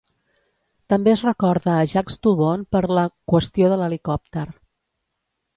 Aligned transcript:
També 0.93 1.11
es 1.11 1.21
recorda 1.25 1.75
a 1.75 1.83
Jacques 1.93 2.17
Toubon 2.27 2.65
per 2.77 2.83
la 3.01 3.05
"qüestió 3.35 3.71
de 3.75 3.81
l'helicòpter". 3.83 4.51